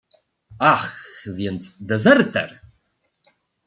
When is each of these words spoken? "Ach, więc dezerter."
"Ach, 0.59 0.97
więc 1.25 1.75
dezerter." 1.81 2.59